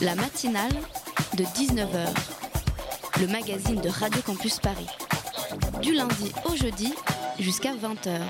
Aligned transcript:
La 0.00 0.14
matinale 0.14 0.72
de 1.36 1.42
19h, 1.42 2.06
le 3.20 3.26
magazine 3.26 3.80
de 3.80 3.88
Radio 3.88 4.22
Campus 4.22 4.60
Paris. 4.60 4.86
Du 5.82 5.92
lundi 5.92 6.32
au 6.44 6.54
jeudi 6.54 6.94
jusqu'à 7.40 7.72
20h. 7.74 8.20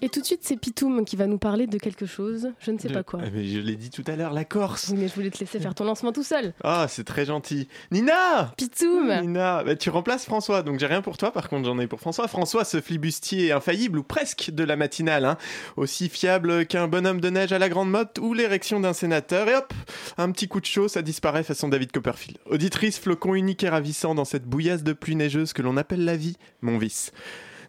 Et 0.00 0.08
tout 0.08 0.20
de 0.20 0.24
suite, 0.26 0.40
c'est 0.42 0.56
Pitoum 0.56 1.04
qui 1.04 1.16
va 1.16 1.26
nous 1.26 1.38
parler 1.38 1.66
de 1.66 1.76
quelque 1.78 2.06
chose. 2.06 2.50
Je 2.60 2.70
ne 2.70 2.78
sais 2.78 2.88
De- 2.88 2.94
pas 2.94 3.02
quoi. 3.02 3.20
Ah, 3.24 3.28
mais 3.32 3.44
je 3.44 3.58
l'ai 3.58 3.74
dit 3.76 3.90
tout 3.90 4.04
à 4.06 4.14
l'heure, 4.16 4.32
la 4.32 4.44
Corse. 4.44 4.88
Oui, 4.90 4.96
mais 4.98 5.08
je 5.08 5.14
voulais 5.14 5.30
te 5.30 5.38
laisser 5.38 5.58
faire 5.58 5.74
ton 5.74 5.84
lancement 5.84 6.12
tout 6.12 6.22
seul. 6.22 6.52
Ah, 6.62 6.86
c'est 6.88 7.04
très 7.04 7.24
gentil. 7.26 7.66
Nina 7.90 8.52
Pitoum 8.56 9.12
Nina, 9.22 9.64
bah, 9.64 9.74
tu 9.76 9.90
remplaces 9.90 10.24
François, 10.24 10.62
donc 10.62 10.78
j'ai 10.78 10.86
rien 10.86 11.02
pour 11.02 11.16
toi, 11.18 11.32
par 11.32 11.48
contre 11.48 11.66
j'en 11.66 11.78
ai 11.78 11.86
pour 11.86 12.00
François. 12.00 12.28
François, 12.28 12.64
ce 12.64 12.80
flibustier 12.80 13.52
infaillible, 13.52 13.98
ou 13.98 14.02
presque, 14.02 14.50
de 14.52 14.62
la 14.64 14.76
matinale, 14.76 15.24
hein. 15.24 15.36
aussi 15.76 16.08
fiable 16.08 16.66
qu'un 16.66 16.86
bonhomme 16.88 17.20
de 17.20 17.30
neige 17.30 17.52
à 17.52 17.58
la 17.58 17.68
grande 17.68 17.90
motte 17.90 18.18
ou 18.20 18.34
l'érection 18.34 18.80
d'un 18.80 18.92
sénateur, 18.92 19.48
et 19.48 19.56
hop, 19.56 19.72
un 20.16 20.30
petit 20.30 20.46
coup 20.48 20.60
de 20.60 20.66
chaud, 20.66 20.88
ça 20.88 21.02
disparaît 21.02 21.42
façon 21.42 21.68
David 21.68 21.90
Copperfield. 21.92 22.38
Auditrice, 22.46 22.98
flocon 22.98 23.34
unique 23.34 23.64
et 23.64 23.68
ravissant 23.68 24.14
dans 24.14 24.24
cette 24.24 24.44
bouillasse 24.44 24.82
de 24.84 24.92
pluie 24.92 25.16
neigeuse 25.16 25.52
que 25.52 25.62
l'on 25.62 25.76
appelle 25.76 26.04
la 26.04 26.16
vie, 26.16 26.36
mon 26.62 26.78
vice. 26.78 27.12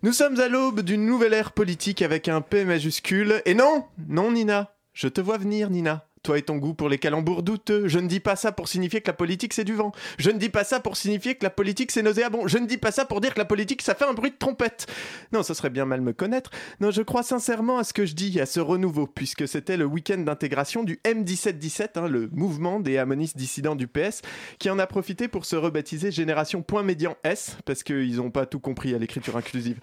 Nous 0.02 0.14
sommes 0.14 0.40
à 0.40 0.48
l'aube 0.48 0.80
d'une 0.80 1.06
nouvelle 1.06 1.34
ère 1.34 1.52
politique 1.52 2.02
avec 2.02 2.30
un 2.30 2.40
P 2.40 2.64
majuscule, 2.64 3.42
et 3.44 3.54
non, 3.54 3.84
non 4.08 4.32
Nina, 4.32 4.74
je 4.94 5.10
te 5.10 5.20
vois 5.20 5.38
venir 5.38 5.70
Nina. 5.70 6.09
Toi 6.24 6.38
et 6.38 6.42
ton 6.42 6.58
goût 6.58 6.74
pour 6.74 6.90
les 6.90 6.98
calembours 6.98 7.44
douteux. 7.44 7.88
Je 7.88 8.00
ne 8.00 8.08
dis 8.08 8.20
pas 8.20 8.36
ça 8.36 8.52
pour 8.52 8.68
signifier 8.68 9.02
que 9.02 9.08
la 9.08 9.14
politique 9.14 9.54
c'est 9.54 9.64
du 9.64 9.76
vent. 9.76 9.92
Je 10.18 10.30
ne 10.32 10.38
dis 10.38 10.50
pas 10.50 10.64
ça 10.64 10.80
pour 10.80 10.98
signifier 10.98 11.36
que 11.36 11.44
la 11.44 11.50
politique 11.50 11.92
c'est 11.92 12.02
nauséabond. 12.02 12.48
Je 12.48 12.58
ne 12.58 12.68
dis 12.68 12.78
pas 12.78 12.92
ça 12.92 13.06
pour 13.06 13.22
dire 13.22 13.34
que 13.34 13.40
la 13.40 13.46
politique 13.46 13.82
ça 13.82 13.96
fait 13.96 14.06
un 14.06 14.14
bruit 14.14 14.32
de 14.32 14.38
trompette. 14.38 14.88
Non, 15.32 15.44
ça 15.44 15.54
serait 15.54 15.70
bien 15.70 15.86
mal 15.86 16.02
me 16.02 16.14
connaître. 16.14 16.52
Non, 16.80 16.92
je 16.92 17.02
crois 17.02 17.24
sincèrement 17.24 17.78
à 17.78 17.84
ce 17.84 17.94
que 17.94 18.06
je 18.06 18.14
dis, 18.14 18.40
à 18.40 18.46
ce 18.46 18.60
renouveau, 18.60 19.08
puisque 19.08 19.48
c'était 19.48 19.78
le 19.78 19.86
week-end 19.86 20.18
d'intégration 20.18 20.84
du 20.84 21.00
M1717, 21.06 21.90
hein, 21.96 22.08
le 22.08 22.30
mouvement 22.32 22.80
des 22.80 22.98
harmonistes 22.98 23.38
dissidents 23.38 23.76
du 23.76 23.88
PS, 23.88 24.22
qui 24.60 24.70
en 24.70 24.80
a 24.80 24.88
profité 24.88 25.28
pour 25.28 25.46
se 25.46 25.56
rebaptiser 25.56 26.12
Génération 26.12 26.62
Point 26.62 26.84
Médian 26.84 27.16
S, 27.24 27.58
parce 27.66 27.84
qu'ils 27.84 28.18
n'ont 28.18 28.32
pas 28.32 28.46
tout 28.46 28.60
compris 28.60 28.94
à 28.94 28.98
l'écriture 28.98 29.38
inclusive. 29.38 29.80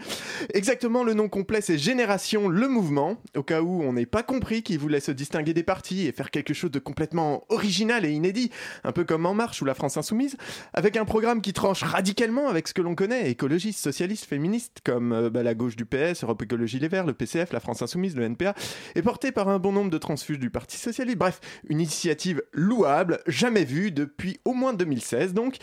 Exactement, 0.53 1.05
le 1.05 1.14
nom 1.14 1.28
complet 1.28 1.60
c'est 1.60 1.78
Génération 1.78 2.48
Le 2.48 2.69
Mouvement, 2.69 3.16
au 3.36 3.42
cas 3.42 3.62
où 3.62 3.82
on 3.82 3.92
n'ait 3.92 4.06
pas 4.06 4.22
compris 4.22 4.62
qu'ils 4.62 4.78
voulaient 4.78 5.00
se 5.00 5.12
distinguer 5.12 5.55
des 5.55 5.62
partis 5.62 6.06
et 6.06 6.12
faire 6.12 6.25
quelque 6.30 6.55
chose 6.55 6.70
de 6.70 6.78
complètement 6.78 7.44
original 7.48 8.05
et 8.05 8.10
inédit, 8.10 8.50
un 8.84 8.92
peu 8.92 9.05
comme 9.05 9.27
En 9.27 9.34
Marche 9.34 9.62
ou 9.62 9.64
la 9.64 9.74
France 9.74 9.96
Insoumise, 9.96 10.36
avec 10.72 10.96
un 10.96 11.05
programme 11.05 11.41
qui 11.41 11.52
tranche 11.52 11.82
radicalement 11.82 12.48
avec 12.48 12.69
ce 12.69 12.74
que 12.74 12.82
l'on 12.82 12.94
connaît, 12.94 13.30
écologistes, 13.30 13.80
socialistes, 13.80 14.24
féministes, 14.24 14.80
comme 14.84 15.12
euh, 15.12 15.30
bah, 15.30 15.42
la 15.42 15.54
gauche 15.54 15.77
du 15.77 15.84
PS, 15.84 16.24
Europe 16.24 16.42
Écologie 16.42 16.78
Les 16.78 16.88
Verts, 16.88 17.06
le 17.06 17.14
PCF, 17.14 17.52
la 17.52 17.60
France 17.60 17.82
Insoumise, 17.82 18.16
le 18.16 18.24
NPA, 18.24 18.54
et 18.94 19.02
porté 19.02 19.32
par 19.32 19.48
un 19.48 19.58
bon 19.58 19.72
nombre 19.72 19.91
de 19.91 19.98
transfuges 19.98 20.38
du 20.38 20.50
Parti 20.50 20.77
Socialiste. 20.77 21.19
Bref, 21.19 21.41
une 21.69 21.80
initiative 21.80 22.42
louable, 22.52 23.20
jamais 23.27 23.64
vue 23.64 23.91
depuis 23.91 24.41
au 24.44 24.52
moins 24.52 24.72
2016 24.72 25.34
donc. 25.34 25.56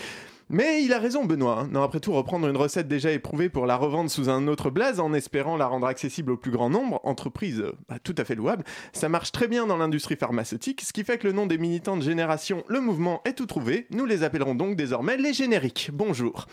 Mais 0.49 0.83
il 0.83 0.93
a 0.93 0.99
raison, 0.99 1.25
Benoît. 1.25 1.61
hein. 1.61 1.69
Non, 1.71 1.83
après 1.83 1.99
tout, 1.99 2.13
reprendre 2.13 2.47
une 2.47 2.57
recette 2.57 2.87
déjà 2.87 3.11
éprouvée 3.11 3.49
pour 3.49 3.65
la 3.65 3.75
revendre 3.75 4.11
sous 4.11 4.29
un 4.29 4.47
autre 4.47 4.69
blaze 4.69 4.99
en 4.99 5.13
espérant 5.13 5.57
la 5.57 5.67
rendre 5.67 5.87
accessible 5.87 6.31
au 6.31 6.37
plus 6.37 6.51
grand 6.51 6.69
nombre, 6.69 6.99
entreprise 7.03 7.59
euh, 7.61 7.73
bah, 7.89 7.97
tout 8.03 8.15
à 8.17 8.23
fait 8.25 8.35
louable, 8.35 8.63
ça 8.91 9.09
marche 9.09 9.31
très 9.31 9.47
bien 9.47 9.65
dans 9.65 9.77
l'industrie 9.77 10.15
pharmaceutique, 10.15 10.81
ce 10.81 10.93
qui 10.93 11.03
fait 11.03 11.17
que 11.17 11.27
le 11.27 11.33
nom 11.33 11.45
des 11.47 11.57
militants 11.57 11.97
de 11.97 12.03
génération 12.03 12.63
Le 12.67 12.81
Mouvement 12.81 13.21
est 13.25 13.33
tout 13.33 13.45
trouvé. 13.45 13.87
Nous 13.91 14.05
les 14.05 14.23
appellerons 14.23 14.55
donc 14.55 14.75
désormais 14.75 15.17
les 15.17 15.33
génériques. 15.33 15.89
Bonjour. 15.93 16.47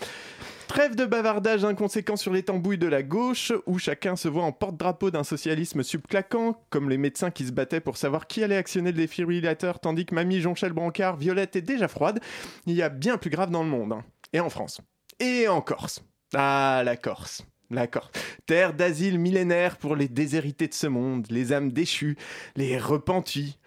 Trêve 0.71 0.95
de 0.95 1.05
bavardage 1.05 1.65
inconséquent 1.65 2.15
sur 2.15 2.33
les 2.33 2.45
tambouilles 2.45 2.79
de 2.79 2.87
la 2.87 3.03
gauche, 3.03 3.53
où 3.67 3.81
chacun 3.81 4.15
se 4.15 4.29
voit 4.29 4.45
en 4.45 4.53
porte-drapeau 4.53 5.11
d'un 5.11 5.25
socialisme 5.25 5.83
subclaquant, 5.83 6.63
comme 6.71 6.89
les 6.89 6.97
médecins 6.97 7.33
qui 7.33 7.45
se 7.45 7.51
battaient 7.51 7.81
pour 7.81 7.97
savoir 7.97 8.29
qui 8.29 8.45
allait 8.45 8.57
actionner 8.57 8.93
le 8.93 8.99
défibrillateur, 8.99 9.81
tandis 9.81 10.07
que 10.07 10.15
mamie 10.15 10.41
Jonchel 10.41 10.73
Brancard, 10.73 11.17
Violette 11.17 11.57
est 11.57 11.61
déjà 11.61 11.89
froide. 11.89 12.21
Il 12.67 12.75
y 12.75 12.83
a 12.83 12.89
bien 12.89 13.19
plus 13.19 13.31
grave 13.31 13.51
dans 13.51 13.65
le 13.65 13.69
monde, 13.69 13.95
hein. 13.95 14.05
et 14.33 14.39
en 14.39 14.49
France, 14.49 14.81
et 15.19 15.49
en 15.49 15.61
Corse. 15.61 16.05
Ah, 16.35 16.83
la 16.85 16.97
Corse. 16.97 17.43
Corse. 17.91 18.11
Terre 18.47 18.75
d'asile 18.75 19.19
millénaire 19.19 19.77
pour 19.77 19.97
les 19.97 20.09
déshérités 20.09 20.69
de 20.69 20.75
ce 20.75 20.87
monde, 20.87 21.27
les 21.31 21.53
âmes 21.53 21.73
déchues, 21.73 22.17
les 22.57 22.79
repentis. 22.79 23.59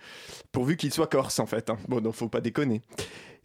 Pourvu 0.52 0.78
qu'ils 0.78 0.94
soient 0.94 1.08
corses, 1.08 1.40
en 1.40 1.46
fait. 1.46 1.70
hein. 1.70 1.78
Bon, 1.88 2.02
non, 2.02 2.12
faut 2.12 2.30
pas 2.30 2.42
déconner. 2.42 2.82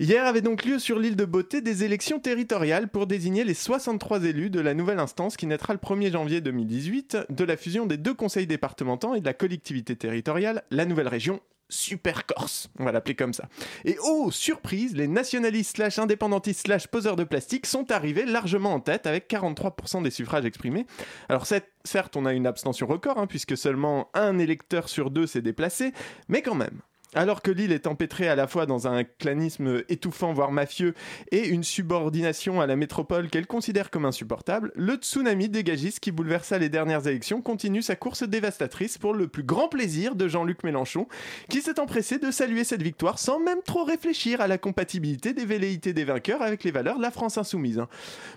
Hier 0.01 0.25
avait 0.27 0.43
donc 0.43 0.65
lieu 0.65 0.79
sur 0.79 0.99
l'île 0.99 1.17
de 1.17 1.25
Beauté 1.25 1.61
des 1.61 1.83
élections 1.83 2.21
territoriales 2.21 2.89
pour 2.89 3.09
désigner 3.09 3.43
les 3.43 3.55
63 3.55 4.25
élus 4.25 4.51
de 4.51 4.61
la 4.61 4.75
nouvelle 4.75 5.01
instance 5.01 5.37
qui 5.37 5.47
naîtra 5.47 5.73
le 5.73 5.81
1er 5.81 6.13
janvier 6.13 6.41
2018 6.41 7.19
de 7.31 7.45
la 7.45 7.57
fusion 7.57 7.85
des 7.85 7.97
deux 7.97 8.15
conseils 8.15 8.47
départementaux 8.47 9.17
et 9.17 9.21
de 9.21 9.27
la 9.27 9.35
collectivité 9.35 9.97
territoriale, 9.97 10.63
la 10.71 10.85
nouvelle 10.85 11.09
région 11.09 11.41
Super 11.69 12.25
Corse, 12.27 12.71
on 12.79 12.85
va 12.85 12.93
l'appeler 12.93 13.15
comme 13.15 13.33
ça. 13.33 13.49
Et 13.85 13.97
oh, 14.03 14.31
surprise, 14.31 14.97
les 14.97 15.09
nationalistes 15.09 15.77
slash 15.77 15.99
indépendantistes 15.99 16.67
slash 16.67 16.87
poseurs 16.87 17.17
de 17.17 17.25
plastique 17.25 17.67
sont 17.67 17.91
arrivés 17.93 18.25
largement 18.25 18.73
en 18.73 18.81
tête 18.81 19.07
avec 19.07 19.31
43% 19.31 20.03
des 20.03 20.11
suffrages 20.11 20.45
exprimés. 20.45 20.87
Alors 21.29 21.47
certes, 21.47 22.17
on 22.17 22.27
a 22.27 22.33
une 22.33 22.47
abstention 22.47 22.87
record, 22.87 23.19
hein, 23.19 23.27
puisque 23.27 23.57
seulement 23.57 24.11
un 24.15 24.39
électeur 24.39 24.89
sur 24.89 25.11
deux 25.11 25.27
s'est 25.27 25.43
déplacé, 25.43 25.93
mais 26.29 26.43
quand 26.43 26.55
même. 26.55 26.81
Alors 27.15 27.41
que 27.41 27.51
l'île 27.51 27.73
est 27.73 27.87
empêtrée 27.87 28.29
à 28.29 28.37
la 28.37 28.47
fois 28.47 28.67
dans 28.67 28.87
un 28.87 29.03
clanisme 29.03 29.83
étouffant, 29.89 30.35
voire 30.35 30.53
mafieux, 30.53 30.95
et 31.33 31.49
une 31.49 31.65
subordination 31.65 32.61
à 32.61 32.67
la 32.67 32.77
métropole 32.77 33.31
qu'elle 33.31 33.47
considère 33.47 33.91
comme 33.91 34.05
insupportable, 34.05 34.73
le 34.75 34.95
tsunami 34.97 35.49
dégagiste 35.49 36.01
qui 36.01 36.13
bouleversa 36.13 36.59
les 36.59 36.69
dernières 36.69 37.07
élections 37.07 37.41
continue 37.41 37.81
sa 37.81 37.97
course 37.97 38.25
dévastatrice 38.25 38.99
pour 38.99 39.15
le 39.15 39.27
plus 39.27 39.43
grand 39.43 39.69
plaisir 39.69 40.17
de 40.17 40.29
Jean-Luc 40.29 40.65
Mélenchon, 40.65 41.09
qui 41.49 41.63
s'est 41.63 41.81
empressé 41.81 42.19
de 42.19 42.31
saluer 42.31 42.65
cette 42.65 42.83
victoire 42.83 43.19
sans 43.19 43.41
même 43.41 43.63
trop 43.65 43.85
réfléchir 43.85 44.43
à 44.43 44.47
la 44.47 44.59
compatibilité 44.59 45.33
des 45.33 45.47
velléités 45.47 45.95
des 45.95 46.05
vainqueurs 46.05 46.43
avec 46.43 46.63
les 46.63 46.71
valeurs 46.71 46.99
de 46.99 47.03
la 47.03 47.11
France 47.11 47.39
insoumise. 47.39 47.79
hein. 47.79 47.89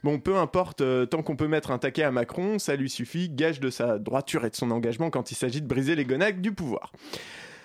Bon, 0.04 0.18
peu 0.18 0.38
importe, 0.38 0.80
euh, 0.80 1.06
tant 1.06 1.24
qu'on 1.24 1.36
peut 1.36 1.50
mettre 1.50 1.72
un 1.72 1.78
taquet 1.78 2.04
à 2.04 2.12
Macron, 2.12 2.58
ça 2.58 2.78
lui 2.78 2.90
suffit, 2.90 3.30
gage 3.30 3.60
de 3.60 3.70
sa 3.70 4.00
droiture 4.00 4.46
et 4.46 4.50
de 4.50 4.56
son 4.56 4.72
engagement 4.72 5.10
quand 5.10 5.32
il 5.32 5.36
s'agit 5.36 5.62
de 5.62 5.68
briser 5.68 5.96
les 5.96 6.06
gonagues 6.06 6.40
du 6.40 6.54
pouvoir. 6.54 6.94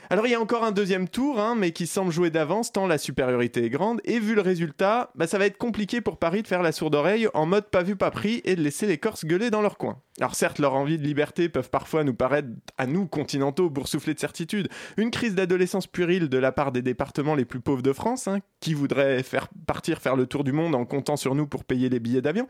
Alors 0.09 0.27
il 0.27 0.31
y 0.31 0.35
a 0.35 0.41
encore 0.41 0.63
un 0.63 0.71
deuxième 0.71 1.09
tour, 1.09 1.41
hein, 1.41 1.57
mais 1.57 1.73
qui 1.73 1.87
semble 1.87 2.13
jouer 2.13 2.31
d'avance 2.31 2.71
tant 2.71 2.87
la 2.87 2.99
supériorité 2.99 3.65
est 3.65 3.71
grande, 3.71 4.01
et 4.05 4.21
vu 4.21 4.35
le 4.35 4.41
résultat, 4.41 5.11
bah, 5.17 5.27
ça 5.27 5.39
va 5.39 5.47
être 5.47 5.59
compliqué 5.59 6.01
pour 6.01 6.19
Paris 6.19 6.43
de 6.43 6.47
faire 6.47 6.63
la 6.63 6.71
sourde 6.73 6.95
oreille 6.95 7.29
en 7.35 7.47
mode 7.47 7.69
pas 7.71 7.83
vu 7.83 7.97
pas 7.97 8.11
pris 8.13 8.41
et 8.45 8.55
de 8.55 8.63
laisser 8.63 8.87
les 8.87 8.99
Corses 8.99 9.25
gueuler 9.25 9.51
dans 9.51 9.63
leur 9.63 9.79
coin. 9.79 10.01
Alors 10.21 10.35
certes, 10.35 10.59
leur 10.61 10.75
envie 10.75 10.97
de 10.99 11.03
liberté 11.03 11.49
peuvent 11.49 11.71
parfois 11.71 12.05
nous 12.05 12.15
paraître, 12.15 12.49
à 12.79 12.87
nous 12.87 13.07
continentaux, 13.07 13.69
boursouflés 13.69 14.15
de 14.15 14.21
certitude, 14.21 14.69
une 14.97 15.11
crise 15.11 15.35
d'adolescence 15.35 15.87
puérile 15.87 16.29
de 16.29 16.39
la 16.39 16.53
part 16.53 16.73
des 16.73 16.83
départements 16.83 17.35
les 17.35 17.45
plus 17.45 17.61
pauvres 17.61 17.83
de 17.83 17.93
France, 17.93 18.29
hein, 18.29 18.39
qui 18.61 18.75
voudraient 18.75 19.23
faire 19.23 19.49
partir 19.67 19.99
faire 19.99 20.17
le 20.17 20.27
tour 20.27 20.45
du 20.45 20.53
monde 20.53 20.75
en 20.75 20.85
comptant 20.85 21.17
sur 21.17 21.35
nous 21.35 21.47
pour 21.47 21.65
payer 21.65 21.89
les 21.89 21.99
billets 21.99 22.23
d'avion. 22.23 22.47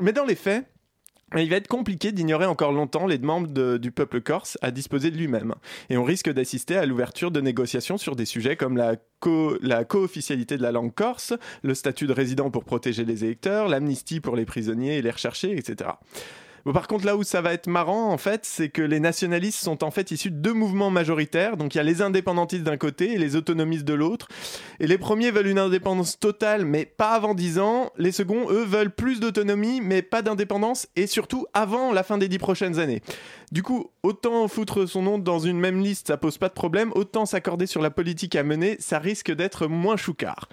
Mais 0.00 0.12
dans 0.12 0.24
les 0.24 0.34
faits, 0.34 0.66
il 1.36 1.50
va 1.50 1.56
être 1.56 1.68
compliqué 1.68 2.10
d'ignorer 2.12 2.46
encore 2.46 2.72
longtemps 2.72 3.06
les 3.06 3.18
demandes 3.18 3.52
de- 3.52 3.76
du 3.76 3.90
peuple 3.90 4.20
corse 4.20 4.56
à 4.62 4.70
disposer 4.70 5.10
de 5.10 5.16
lui-même. 5.16 5.54
Et 5.90 5.96
on 5.98 6.04
risque 6.04 6.32
d'assister 6.32 6.76
à 6.76 6.86
l'ouverture 6.86 7.30
de 7.30 7.40
négociations 7.40 7.98
sur 7.98 8.16
des 8.16 8.24
sujets 8.24 8.56
comme 8.56 8.76
la, 8.76 8.96
co- 9.20 9.58
la 9.60 9.84
co-officialité 9.84 10.56
de 10.56 10.62
la 10.62 10.72
langue 10.72 10.94
corse, 10.94 11.34
le 11.62 11.74
statut 11.74 12.06
de 12.06 12.12
résident 12.12 12.50
pour 12.50 12.64
protéger 12.64 13.04
les 13.04 13.24
électeurs, 13.24 13.68
l'amnistie 13.68 14.20
pour 14.20 14.36
les 14.36 14.46
prisonniers 14.46 14.96
et 14.98 15.02
les 15.02 15.10
recherchés, 15.10 15.56
etc. 15.58 15.90
Par 16.64 16.86
contre, 16.86 17.06
là 17.06 17.16
où 17.16 17.22
ça 17.22 17.40
va 17.40 17.52
être 17.52 17.66
marrant, 17.66 18.12
en 18.12 18.18
fait, 18.18 18.44
c'est 18.44 18.68
que 18.68 18.82
les 18.82 19.00
nationalistes 19.00 19.62
sont 19.62 19.84
en 19.84 19.90
fait 19.90 20.10
issus 20.10 20.30
de 20.30 20.36
deux 20.36 20.52
mouvements 20.52 20.90
majoritaires. 20.90 21.56
Donc, 21.56 21.74
il 21.74 21.78
y 21.78 21.80
a 21.80 21.84
les 21.84 22.02
indépendantistes 22.02 22.64
d'un 22.64 22.76
côté 22.76 23.12
et 23.12 23.18
les 23.18 23.36
autonomistes 23.36 23.84
de 23.84 23.94
l'autre. 23.94 24.28
Et 24.80 24.86
les 24.86 24.98
premiers 24.98 25.30
veulent 25.30 25.46
une 25.46 25.58
indépendance 25.58 26.18
totale, 26.18 26.64
mais 26.64 26.84
pas 26.84 27.10
avant 27.10 27.34
10 27.34 27.58
ans. 27.58 27.90
Les 27.96 28.12
seconds, 28.12 28.50
eux, 28.50 28.64
veulent 28.64 28.94
plus 28.94 29.20
d'autonomie, 29.20 29.80
mais 29.80 30.02
pas 30.02 30.22
d'indépendance, 30.22 30.88
et 30.96 31.06
surtout 31.06 31.46
avant 31.54 31.92
la 31.92 32.02
fin 32.02 32.18
des 32.18 32.28
10 32.28 32.38
prochaines 32.38 32.78
années. 32.78 33.02
Du 33.50 33.62
coup, 33.62 33.90
autant 34.02 34.46
foutre 34.46 34.86
son 34.86 35.02
nom 35.02 35.18
dans 35.18 35.38
une 35.38 35.58
même 35.58 35.80
liste, 35.80 36.08
ça 36.08 36.18
pose 36.18 36.36
pas 36.36 36.48
de 36.48 36.54
problème, 36.54 36.92
autant 36.94 37.24
s'accorder 37.24 37.66
sur 37.66 37.80
la 37.80 37.90
politique 37.90 38.36
à 38.36 38.42
mener, 38.42 38.76
ça 38.78 38.98
risque 38.98 39.32
d'être 39.34 39.68
moins 39.68 39.96
choucard. 39.96 40.48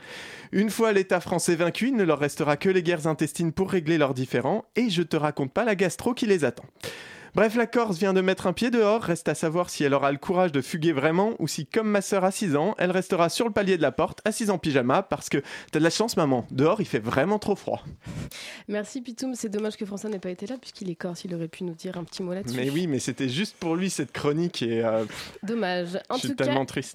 Une 0.53 0.69
fois 0.69 0.93
l'État 0.93 1.19
français 1.19 1.55
vaincu, 1.55 1.89
il 1.89 1.95
ne 1.95 2.03
leur 2.03 2.19
restera 2.19 2.55
que 2.55 2.69
les 2.69 2.83
guerres 2.83 3.07
intestines 3.07 3.51
pour 3.51 3.69
régler 3.69 3.97
leurs 3.97 4.13
différends, 4.13 4.63
et 4.77 4.89
je 4.89 5.01
te 5.01 5.17
raconte 5.17 5.51
pas 5.51 5.65
la 5.65 5.75
gastro 5.75 6.04
qui 6.13 6.25
les 6.25 6.45
attend. 6.45 6.65
Bref, 7.35 7.57
la 7.57 7.67
Corse 7.67 7.97
vient 7.97 8.13
de 8.13 8.21
mettre 8.21 8.47
un 8.47 8.53
pied 8.53 8.71
dehors, 8.71 9.01
reste 9.03 9.27
à 9.27 9.35
savoir 9.35 9.69
si 9.69 9.83
elle 9.83 9.93
aura 9.93 10.09
le 10.13 10.17
courage 10.17 10.53
de 10.53 10.61
fuguer 10.61 10.93
vraiment 10.93 11.33
ou 11.39 11.49
si, 11.49 11.65
comme 11.65 11.89
ma 11.89 12.01
sœur 12.01 12.23
à 12.23 12.31
6 12.31 12.55
ans, 12.55 12.75
elle 12.77 12.91
restera 12.91 13.27
sur 13.27 13.45
le 13.45 13.51
palier 13.51 13.75
de 13.75 13.81
la 13.81 13.91
porte, 13.91 14.21
assise 14.23 14.49
en 14.49 14.57
pyjama, 14.57 15.03
parce 15.03 15.27
que 15.27 15.39
t'as 15.69 15.79
de 15.79 15.83
la 15.83 15.89
chance, 15.89 16.15
maman, 16.15 16.47
dehors 16.49 16.79
il 16.79 16.85
fait 16.85 16.99
vraiment 16.99 17.37
trop 17.37 17.57
froid. 17.57 17.83
Merci 18.69 19.01
Pitoum, 19.01 19.35
c'est 19.35 19.49
dommage 19.49 19.75
que 19.75 19.85
François 19.85 20.09
n'ait 20.09 20.19
pas 20.19 20.29
été 20.29 20.47
là 20.47 20.55
puisqu'il 20.57 20.89
est 20.89 20.95
corse, 20.95 21.25
il 21.25 21.35
aurait 21.35 21.49
pu 21.49 21.65
nous 21.65 21.73
dire 21.73 21.97
un 21.97 22.05
petit 22.05 22.23
mot 22.23 22.33
là-dessus. 22.33 22.55
Mais 22.55 22.69
oui, 22.69 22.87
mais 22.87 22.99
c'était 22.99 23.27
juste 23.27 23.57
pour 23.59 23.75
lui 23.75 23.89
cette 23.89 24.13
chronique 24.13 24.61
et 24.61 24.85
euh, 24.85 25.03
Dommage. 25.43 25.99
En 26.07 26.15
je 26.15 26.19
suis 26.19 26.29
tout 26.29 26.35
cas, 26.35 26.45
tellement 26.45 26.65
triste. 26.65 26.83